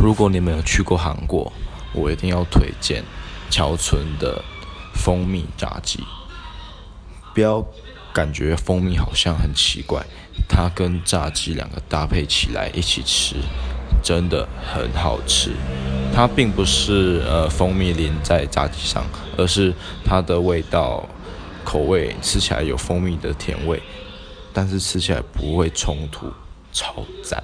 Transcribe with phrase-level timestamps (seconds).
[0.00, 1.52] 如果你们有去过韩国，
[1.92, 3.02] 我一定要推荐
[3.50, 4.40] 桥村的
[4.94, 5.98] 蜂蜜炸鸡。
[7.34, 7.66] 不要
[8.12, 10.06] 感觉蜂蜜好像很奇怪，
[10.48, 13.34] 它跟炸鸡两个搭配起来一起吃，
[14.00, 15.50] 真的很好吃。
[16.14, 19.04] 它并不是呃蜂蜜淋在炸鸡上，
[19.36, 19.74] 而是
[20.04, 21.08] 它的味道
[21.64, 23.82] 口味吃起来有蜂蜜的甜味，
[24.52, 26.32] 但是吃起来不会冲突，
[26.72, 27.42] 超赞。